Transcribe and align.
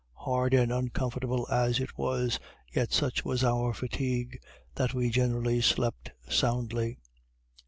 Hard 0.15 0.55
and 0.55 0.71
uncomfortable 0.71 1.45
as 1.51 1.79
it 1.79 1.95
was, 1.95 2.39
yet 2.73 2.91
such 2.91 3.23
was 3.23 3.43
our 3.43 3.71
fatigue 3.71 4.39
that 4.73 4.95
we 4.95 5.11
generally 5.11 5.61
slept 5.61 6.09
soundly. 6.27 6.97